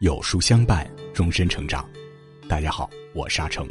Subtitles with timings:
[0.00, 1.84] 有书相伴，终身成长。
[2.48, 3.68] 大家好，我是阿成。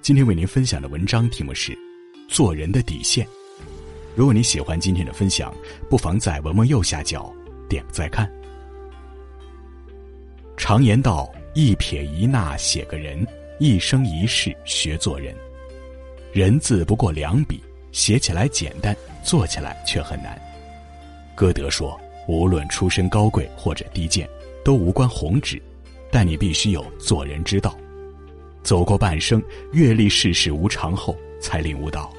[0.00, 1.72] 今天为您分享的文章题目是
[2.28, 3.26] 《做人的底线》。
[4.14, 5.52] 如果你喜欢今天的分享，
[5.90, 7.34] 不妨在文末右下角
[7.68, 8.30] 点个再看。
[10.56, 13.26] 常言道：“一撇一捺写个人，
[13.58, 15.34] 一生一世学做人。”
[16.32, 20.40] 人字不过两笔，写起来简单，做起来却很难。
[21.34, 24.28] 歌德说：“无论出身高贵或者低贱。”
[24.64, 25.60] 都无关宏旨，
[26.10, 27.76] 但你必须有做人之道。
[28.62, 29.42] 走过半生，
[29.72, 32.10] 阅历世事无常后，才领悟到，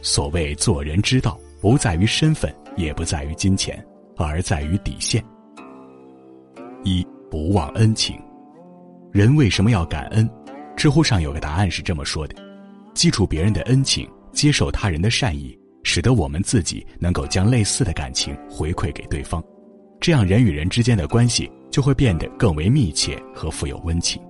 [0.00, 3.84] 所谓做人之道，不在于身份，也不在于金钱，
[4.16, 5.22] 而在于底线。
[6.84, 8.16] 一不忘恩情，
[9.10, 10.28] 人为什么要感恩？
[10.76, 12.36] 知乎上有个答案是这么说的：
[12.94, 19.42] 记住别人的恩情，接受他人的善意，使得我们自己能够将类似的感情回馈给对方，
[20.00, 21.50] 这样人与人之间的关系。
[21.72, 24.22] 就会变得更为密切和富有温情。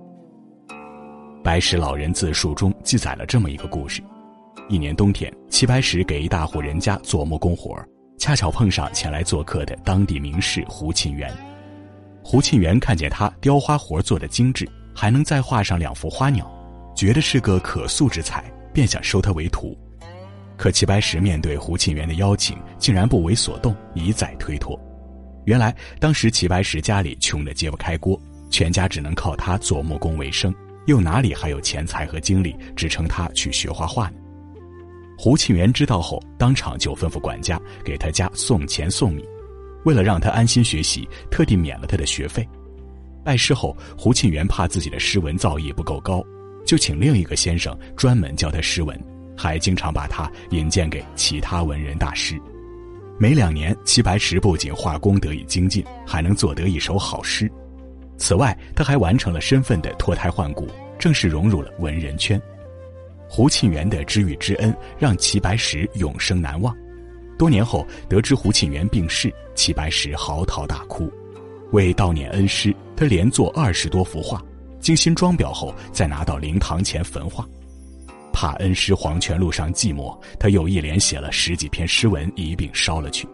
[1.43, 4.01] 白石老人自述中记载了这么一个故事：
[4.69, 7.77] 一年冬天，齐白石给一大户人家做木工活
[8.17, 11.29] 恰巧碰上前来做客的当地名士胡沁园。
[12.23, 16.49] 胡沁园看见他雕花活做的精致，还能再画上两幅花鸟，
[16.95, 19.77] 觉得是个可塑之才，便想收他为徒。
[20.55, 24.79] 可齐白石面对胡沁园的邀请，竟然不为所动，一再推脱。
[25.45, 30.53] 原来当时齐白石家里穷得揭不开锅，全家只能靠他做木工为生，
[30.85, 34.17] 又哪里还有钱财和精力支撑他去学画画呢？
[35.17, 39.23] 胡沁园知道后，当场就吩咐管家给他家送钱送米，
[39.85, 42.47] 为了让他安心学习，特地免了他的学费。
[43.23, 46.23] 拜师后，胡沁园怕自己的诗文造诣不够高，
[46.65, 48.99] 就请另一个先生专门教他诗文，
[49.37, 52.41] 还经常把他引荐给其他文人大师。
[53.19, 57.49] 每两年，齐白石不仅画工得以精进，还能做得一首好诗。
[58.17, 60.67] 此外，他还完成了身份的脱胎换骨，
[60.97, 62.41] 正式融入了文人圈。
[63.29, 66.75] 胡沁园的知遇之恩让齐白石永生难忘。
[67.37, 71.11] 多年后，得知胡沁园病逝，齐白石嚎啕大哭。
[71.71, 74.43] 为悼念恩师，他连作二十多幅画，
[74.79, 77.47] 精心装裱后，再拿到灵堂前焚化。
[78.43, 83.25] 怕恩师黄泉路上寂寞，他又一连写了十几篇诗文一并烧了去。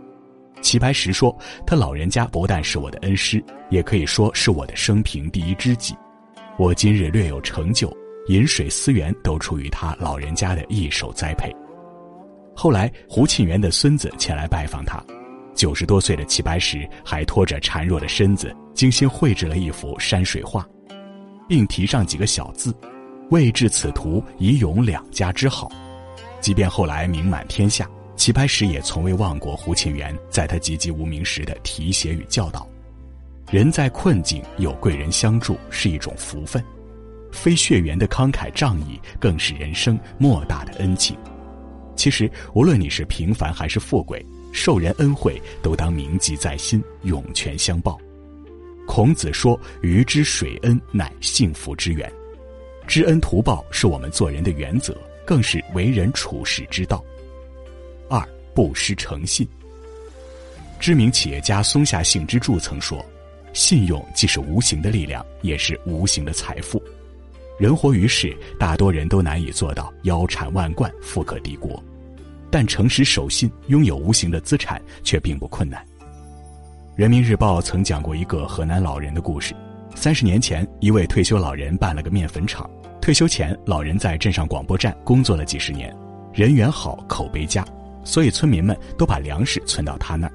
[0.62, 5.96] 齐白石说：“他老人家不但是我的恩师，也可以说是我的生平第一知己。
[6.59, 7.92] 我今日略有成就，
[8.28, 11.52] 饮水思源都出于他老人家的一手栽培。”
[12.56, 15.03] 后来，胡沁园的孙子前来拜访他，
[15.56, 20.64] 九十多岁的齐白石还拖着孱弱的身子，精心绘制了一幅山水画，
[21.48, 22.72] 并题上几个小字。
[23.30, 25.72] 为至此图，以永两家之好。
[26.42, 32.68] 即便后来名满天下，齐白石也从未忘过胡沁园在他籍籍无名时的提携与教导。
[33.52, 36.64] 人在困境有贵人相助是一种福分，
[37.32, 41.18] 非血缘的慷慨仗义更是人生莫大的恩情。
[41.96, 48.00] 其实，无论你是平凡还是富贵，受人恩惠都当铭记在心，涌泉相报。
[48.88, 52.12] 孔子说：“鱼之水恩，乃幸福之源。”
[52.90, 57.06] 知恩图报是我们做人的原则，更是为人处世之道。
[58.10, 58.20] 二
[58.56, 59.48] 不失诚信。
[60.80, 63.06] 知名企业家松下幸之助曾说
[63.54, 66.82] ：“信用既是无形的力量，也是无形的财富。
[67.60, 71.80] 人活于世，大多人都难以做到腰缠万贯、富可敌国，
[72.50, 75.86] 但诚实守信、拥有无形的资产却并不困难。”
[76.98, 79.54] 人民日报曾讲过一个河南老人的故事：
[79.94, 82.68] 三十年前，一位退休老人办了个面粉厂。
[83.09, 85.92] 退休前，老人在镇上广播站工作了几十年，
[86.31, 87.66] 人缘好，口碑佳，
[88.03, 90.34] 所以村民们都把粮食存到他那儿。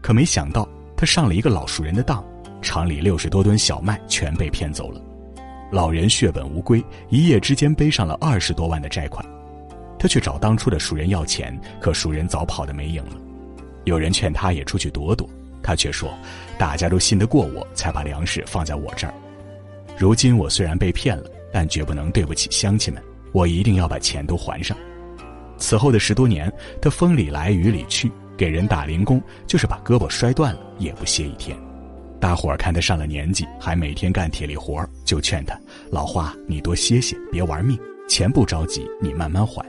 [0.00, 0.66] 可没想到，
[0.96, 2.24] 他上了一个老熟人的当，
[2.62, 4.98] 厂里六十多吨小麦全被骗走了。
[5.70, 9.22] 老人血本无归，一夜之间背上了二十多万的债款。
[9.98, 13.18] 他去找当初的熟人要钱，可熟人早跑得没影了。
[13.84, 15.28] 有人劝他也出去躲躲，
[15.62, 16.10] 他却说
[16.56, 19.12] ：“大家都信得过我，才把粮食放在我这儿。
[19.98, 23.02] 如今我虽然被骗了。”但绝不能对不起乡亲们，
[23.32, 24.76] 我一定要把钱都还上。
[25.56, 31.56] 此后的十多年，他风里来雨里去，给人打零工，就是把胳膊摔断了也不歇一天。
[32.20, 35.58] 大伙儿看他上了年纪，还每天干体力活儿，就劝他
[35.90, 37.78] ：“老花，你多歇歇，别玩命，
[38.08, 39.64] 钱不着急，你慢慢还。”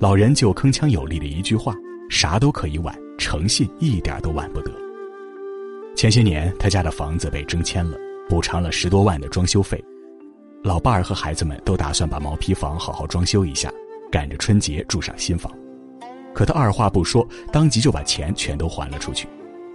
[0.00, 1.74] 老人就铿锵有力的一句话
[2.10, 4.72] ：“啥都可以晚，诚信一点都晚不得。”
[5.94, 7.96] 前些年，他家的房子被征迁了，
[8.28, 9.82] 补偿了十多万的装修费。
[10.64, 13.70] 老伴儿和孩子们都打算把毛坯房好好装修一下，
[14.10, 15.52] 赶着春节住上新房。
[16.32, 19.28] 可他二话不说，当即就把钱全都还了出去。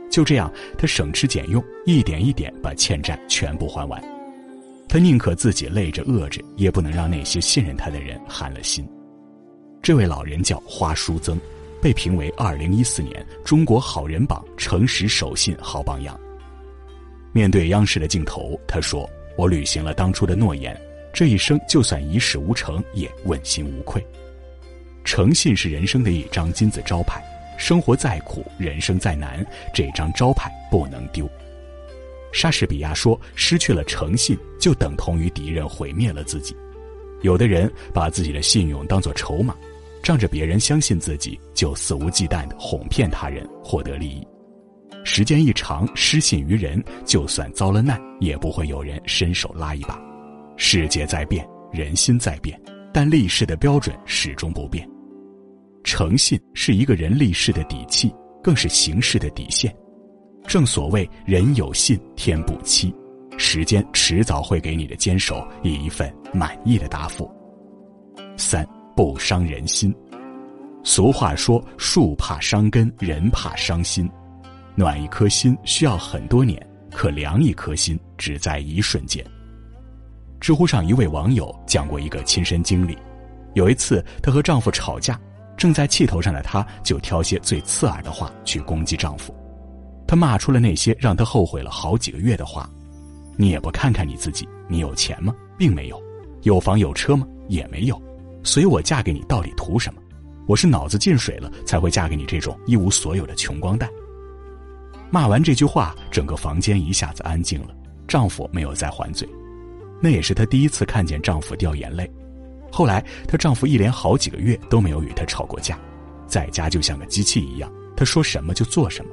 [0.09, 4.03] 就这样，他省吃俭用，一点一点把欠债全部还完。
[4.87, 8.83] 他宁可自己累着饿着，也不能让那些信任他的人寒了心。
[9.83, 11.39] 这位老人叫花书曾，
[11.79, 16.19] 被评为二零一四年中国好人榜诚实守信好榜样。
[17.31, 19.07] 面对央视的镜头，他说
[19.39, 20.77] ：“我履行了当初的诺言，
[21.13, 24.05] 这一生就算一事无成，也问心无愧。
[25.05, 27.23] 诚信是人生的一张金字招牌。”
[27.57, 31.25] 生活再苦，人生再难，这张招牌不能丢。
[32.33, 36.53] 莎士比亚说：“失去了诚信，就等同于敌人毁灭了自己。”
[37.23, 39.55] 有的人把自己的信用当作筹码，
[40.03, 44.27] 仗着别人相信自己，就肆无忌惮的哄骗他人，获得利益。
[45.03, 49.99] 时间一长，失信于人，就算遭了难，也不会有人伸手拉一把。
[50.55, 52.59] 世界在变，人心在变，
[52.93, 54.87] 但立事的标准始终不变。
[55.83, 58.13] 诚信是一个人立事的底气，
[58.43, 59.73] 更是行事的底线。
[60.45, 62.93] 正所谓“人有信，天不欺”，
[63.37, 67.29] 时间迟早会给你的坚守以一份满意的答复。
[68.35, 69.95] 三不伤人心。
[70.83, 74.09] 俗话说：“树怕伤根，人怕伤心。”
[74.79, 76.57] 暖一颗心需要很多年，
[76.89, 79.21] 可凉一颗心只在一瞬间。
[80.39, 82.97] 知乎上一位网友讲过一个亲身经历：
[83.55, 85.19] 有一次，她和丈夫吵架。
[85.57, 89.35] 正在气头上的她，就挑些最刺耳的话去攻击丈夫。
[90.07, 92.69] 她骂出了那些让她后悔了好几个月的话
[93.35, 95.35] ：“你也不看看你自己，你有钱吗？
[95.57, 96.01] 并没有，
[96.43, 97.27] 有房有车吗？
[97.49, 98.01] 也没有。
[98.45, 100.01] 所以我嫁给你到底图什么？
[100.47, 103.89] 我是脑子进水了才会嫁给你这种一无所有的穷光蛋。”
[105.11, 107.69] 骂完这句话，整个房间一下子安静了。
[108.07, 109.27] 丈夫没有再还嘴，
[110.01, 112.09] 那也是她第一次看见丈夫掉眼泪。
[112.71, 115.77] 后来，她丈夫一连好几个月都没有与她吵过架，
[116.27, 119.11] 在家就像个机器一样，她说什么就做什么。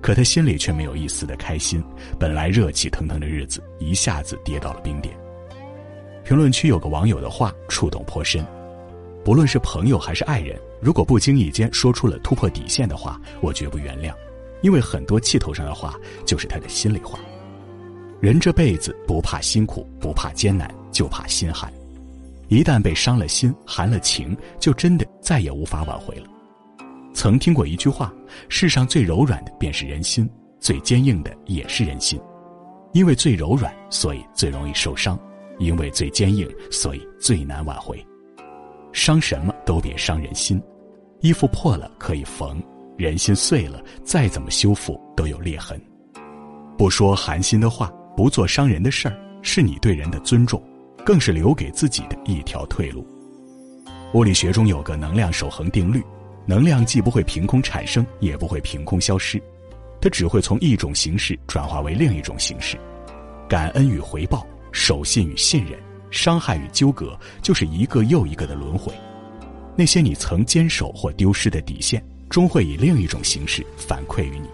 [0.00, 1.82] 可她心里却没有一丝的开心，
[2.18, 5.14] 本来热气腾腾的日子一下子跌到了冰点。
[6.24, 8.46] 评论区有个网友的话触动颇深：
[9.24, 14.14] 不论是朋友还是爱人，如果不经意间说出了突破底线的话，我绝不原谅，
[14.62, 15.94] 因为很多气头上的话
[16.24, 17.18] 就是他的心里话。
[18.20, 21.72] 人这辈子不怕辛苦，不怕艰难，就怕心寒。
[22.48, 26.26] 一旦被伤了心、寒了情，就真的再也无法挽回了。
[27.14, 28.12] 曾听过一句话：
[28.48, 30.28] 世上最柔软的便是人心，
[30.60, 32.20] 最坚硬的也是人心。
[32.92, 35.16] 因为最柔软，所以最容易受伤；
[35.58, 38.04] 因为最坚硬，所以最难挽回。
[38.92, 40.62] 伤什么都别伤人心。
[41.20, 42.62] 衣服破了可以缝，
[42.96, 45.80] 人心碎了，再怎么修复都有裂痕。
[46.76, 50.62] 不说寒心的话，不做伤人的事儿，是你对人的尊重。
[51.04, 53.04] 更是留给自己的一条退路。
[54.14, 56.00] 物理学中有个能量守恒定律，
[56.46, 59.42] 能量既不会凭空产生，也不会凭空消失，
[60.00, 62.78] 它只会从一种形式转化为另一种形式。
[63.48, 65.76] 感恩与回报，守信与信任，
[66.12, 68.92] 伤害与纠葛，就是一个又一个的轮回。
[69.74, 72.00] 那些你曾坚守或丢失的底线，
[72.32, 74.48] 终会以另一种形式反馈于你。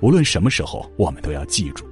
[0.00, 1.86] 无论什么时候，我们都要记住，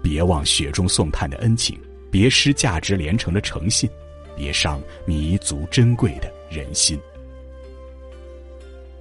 [0.00, 1.76] 别忘雪中送炭的恩情。
[2.12, 3.90] 别失价值连城的诚信，
[4.36, 7.00] 别伤弥足珍贵的人心。